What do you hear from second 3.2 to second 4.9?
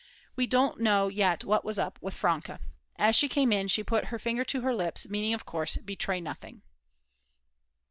came in she put her finger to her